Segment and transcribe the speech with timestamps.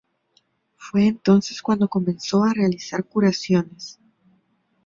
[0.77, 3.99] Fue entonces cuando comenzó a realizar curaciones.